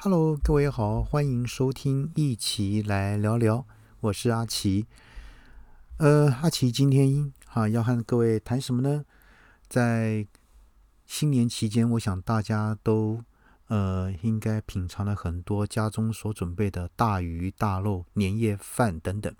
[0.00, 3.66] Hello，各位好，欢迎收听一起来聊聊，
[3.98, 4.86] 我是阿奇。
[5.96, 9.04] 呃，阿奇今天哈要和各位谈什么呢？
[9.68, 10.24] 在
[11.04, 13.24] 新年期间，我想大家都
[13.66, 19.34] 呃应该品尝了很多家中所准备的大鱼大肉、年夜饭等等。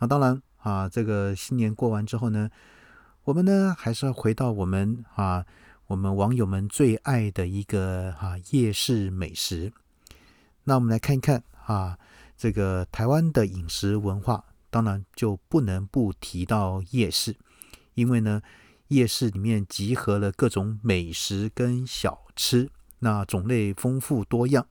[0.00, 2.50] 那当然啊，这个新年过完之后呢，
[3.22, 5.46] 我们呢还是要回到我们啊。
[5.88, 9.72] 我们网友们最爱的一个哈夜市美食，
[10.64, 11.98] 那我们来看一看啊，
[12.36, 17.34] 这个台湾的饮食文化，当然就不能不提到夜市，
[17.94, 18.42] 因为呢，
[18.88, 24.66] 夜市里面集合了各种美食跟小吃，那种类丰富多样，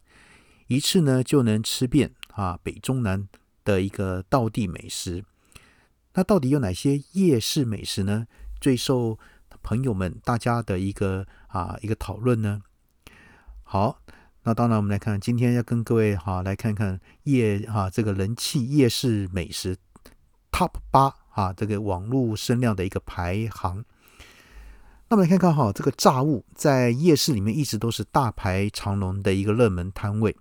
[0.68, 3.28] 一次呢就能吃遍啊北中南
[3.66, 5.26] 的一个道地美食。
[6.14, 8.28] 那到底有哪些夜市美食呢？
[8.60, 9.20] 最受
[9.68, 12.62] 朋友们，大家的一个啊一个讨论呢。
[13.64, 14.00] 好，
[14.44, 19.76] 那当然我们来看，今天要跟各位哈来看看夜哈这个人气夜市美食
[20.54, 23.84] Top 八啊这个网络声量的一个排行。
[25.10, 30.34] 那么来看看哈这个炸物在夜市里面一直都是大排长龙的一个热门摊位。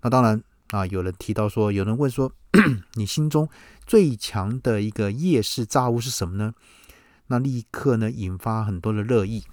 [0.00, 2.32] 那当然啊，有人提到说，有人问说，
[2.96, 3.46] 你心中
[3.86, 6.54] 最强的一个夜市炸物是什么呢？
[7.28, 9.44] 那立刻呢，引发很多的热议，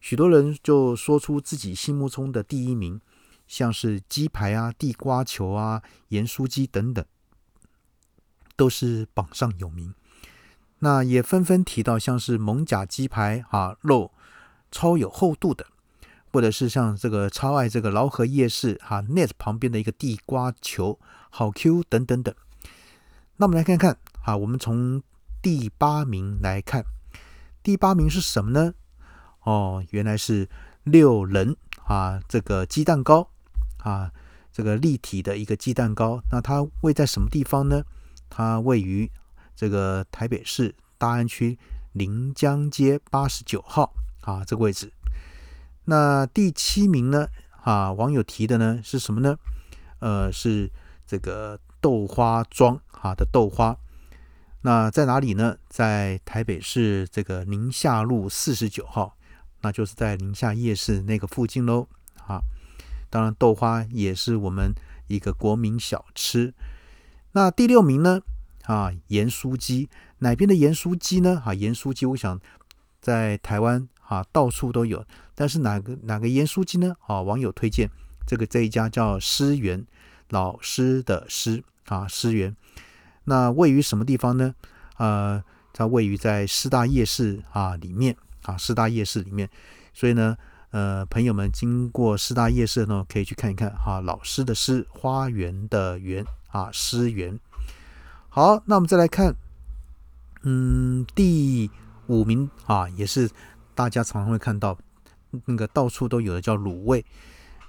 [0.00, 3.00] 许多人就说出自己心目中的第一名，
[3.46, 7.04] 像是鸡排啊、地瓜球啊、盐酥鸡等等，
[8.56, 9.92] 都是榜上有名。
[10.78, 14.12] 那也纷纷提到像是蒙甲鸡排啊，肉
[14.70, 15.66] 超有厚度的，
[16.32, 22.32] 或者是像这个超爱这个劳河夜市哈 net 旁边的一个地瓜球，好 Q 等等等。
[23.36, 25.02] 那我们来看看啊，我们从
[25.42, 26.84] 第八名来看。
[27.62, 28.72] 第八名是什么呢？
[29.42, 30.48] 哦，原来是
[30.84, 33.28] 六人啊，这个鸡蛋糕
[33.78, 34.10] 啊，
[34.52, 36.22] 这个立体的一个鸡蛋糕。
[36.30, 37.82] 那它位在什么地方呢？
[38.28, 39.10] 它位于
[39.54, 41.58] 这个台北市大安区
[41.92, 43.92] 临江街八十九号
[44.22, 44.92] 啊这个位置。
[45.84, 47.28] 那第七名呢？
[47.62, 49.36] 啊，网友提的呢是什么呢？
[49.98, 50.70] 呃，是
[51.06, 53.76] 这个豆花庄啊的豆花。
[54.62, 55.56] 那在哪里呢？
[55.68, 59.16] 在台北市这个宁夏路四十九号，
[59.62, 61.88] 那就是在宁夏夜市那个附近喽。
[62.26, 62.40] 啊，
[63.08, 64.74] 当然豆花也是我们
[65.06, 66.52] 一个国民小吃。
[67.32, 68.20] 那第六名呢？
[68.64, 69.88] 啊，盐酥鸡，
[70.18, 71.42] 哪边的盐酥鸡呢？
[71.44, 72.38] 啊，盐酥鸡，我想
[73.00, 75.04] 在台湾啊到处都有。
[75.34, 76.94] 但是哪个哪个盐酥鸡呢？
[77.06, 77.88] 啊，网友推荐
[78.26, 79.86] 这个这一家叫师园，
[80.28, 82.54] 老师的师啊，师园。
[83.24, 84.54] 那位于什么地方呢？
[84.96, 85.42] 呃，
[85.72, 89.48] 它位于在师大夜市啊里面啊，师大夜市里面。
[89.92, 90.36] 所以呢，
[90.70, 94.00] 呃，朋友们经过师大夜市呢，可以去看一看哈。
[94.00, 97.38] 老师的师，花园的园啊，师园。
[98.28, 99.34] 好，那我们再来看，
[100.42, 101.70] 嗯，第
[102.06, 103.28] 五名啊，也是
[103.74, 104.78] 大家常常会看到
[105.46, 107.04] 那个到处都有的叫卤味。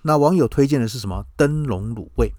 [0.04, 1.26] 那网友推荐的是什么？
[1.36, 2.34] 灯笼卤味。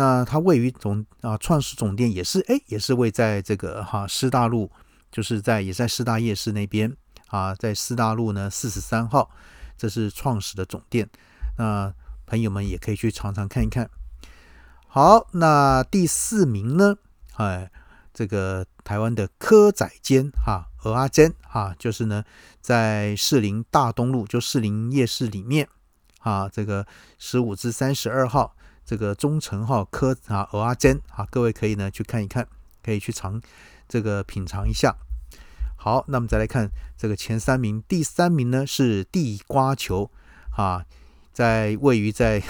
[0.00, 4.70] 那它位于总啊创始总店也是哎也是位在这个哈师大路，
[5.12, 6.96] 就是在也在师大夜市那边
[7.26, 9.30] 啊，在师大路呢四十三号，
[9.76, 11.06] 这是创始的总店。
[11.58, 11.92] 那
[12.24, 13.90] 朋友们也可以去尝尝看一看。
[14.88, 16.96] 好，那第四名呢？
[17.34, 17.70] 哎，
[18.14, 22.24] 这个台湾的柯仔煎哈鹅阿煎哈，就是呢
[22.62, 25.68] 在士林大东路就士林夜市里面
[26.20, 26.86] 啊，这个
[27.18, 28.56] 十五至三十二号。
[28.90, 32.44] 这个中诚号科啊鹅阿煎啊，各位可以呢去看一看，
[32.82, 33.40] 可以去尝
[33.88, 34.96] 这个品尝一下。
[35.76, 36.68] 好，那么再来看
[36.98, 40.10] 这个前三名，第三名呢是地瓜球
[40.56, 40.84] 啊，
[41.32, 42.42] 在位于在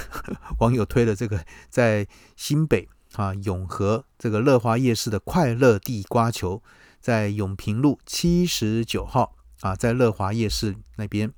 [0.61, 6.63] 网友推的这个在新北啊永和这个乐华夜市的快乐地瓜球，
[7.03, 11.31] 在永平路七十九号啊，在乐华夜市那边。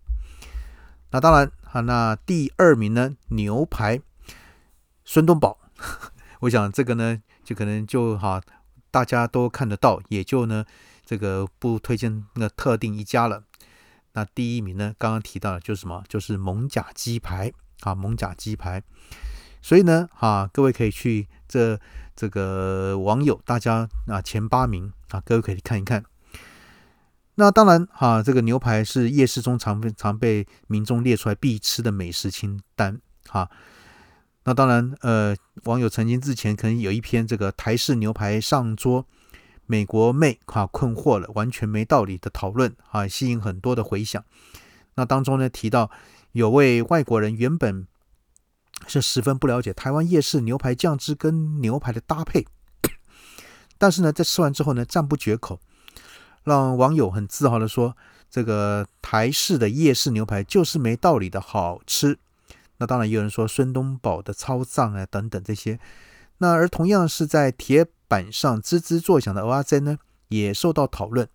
[1.11, 4.01] 那当然啊，那第二名呢牛排。
[5.05, 5.59] 孙东宝，
[6.41, 8.41] 我想这个呢，就可能就哈，
[8.91, 10.65] 大家都看得到，也就呢，
[11.05, 13.45] 这个不推荐那特定一家了。
[14.15, 16.05] 那第一名呢，刚刚提到的就是什么？
[16.09, 18.83] 就是蒙甲鸡排啊，蒙甲鸡排。
[19.61, 21.79] 所以呢，哈，各位可以去这
[22.15, 26.05] 这个网友大家啊前八名啊，各位可以看一看。
[27.37, 33.51] 那当然哈，这个牛排是夜市中常被常被民众列出来必吃的美食清单哈。
[34.45, 39.07] 那当然，呃，网友曾经之前可能有一篇这个台式牛排上桌，
[39.67, 44.25] 美国妹哈困惑了，完全没道理的讨论啊，吸引很多的回响。
[44.97, 45.91] 那当中呢提到
[46.33, 47.87] 有位外国人原本
[48.89, 52.45] 是十分不了解台湾夜市牛排酱汁跟牛排的搭配，
[53.79, 55.61] 但是呢，在吃完之后呢，赞不绝口，
[56.43, 57.97] 让网友很自豪的说
[58.29, 62.19] ：“这个台式的夜市牛排就是没道理的好吃。”
[62.83, 65.79] 那当然也有人说孙东宝的超赞啊等等这些。
[66.39, 71.29] 那而同样是在铁板上滋滋作响的蚵仔煎呢，也受到讨论。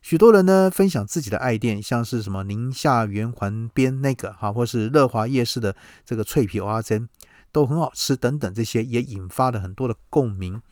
[0.00, 7.08] 许多人呢分享自己的爱店，像是什么宁夏圆环边那个哈，或是乐华夜市的这个脆皮蚵仔煎
[7.50, 10.62] 都很好吃等等，这些也引发了很多的共鸣。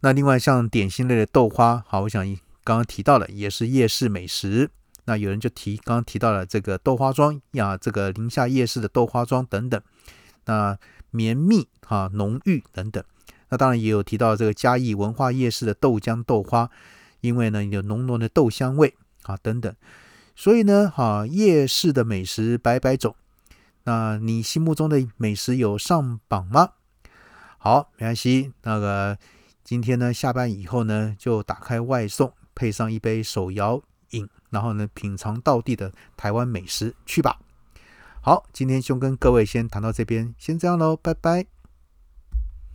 [0.00, 2.22] 那另外像点心类的豆花，好，我想
[2.62, 4.68] 刚刚提到了也是夜市美食。
[5.04, 9.80] 那有人就提刚刚提到了这个豆花庄呀，这个宁夏夜市的豆花庄等等，
[10.46, 10.78] 那
[11.10, 13.02] 绵密啊浓郁等等。
[13.48, 16.70] 那当然也有提到这个嘉义文化夜市的豆浆豆花。
[17.22, 19.72] 因为呢有浓浓的豆香味啊等等，
[20.34, 23.14] 所以呢哈夜市的美食百百种，
[23.84, 26.70] 那你心目中的美食有上榜吗？
[27.58, 29.16] 好，没关系，那个
[29.62, 33.80] 今天呢下班以后呢就打开外送，配上一杯手摇
[34.12, 37.38] 饮，然后呢品尝到地的台湾美食去吧。
[38.22, 41.51] 好，今天就跟各位先谈到这边，先这样喽，拜拜。